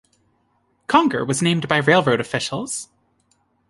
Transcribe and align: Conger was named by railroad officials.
Conger 0.87 1.23
was 1.23 1.43
named 1.43 1.67
by 1.67 1.77
railroad 1.77 2.19
officials. 2.19 2.89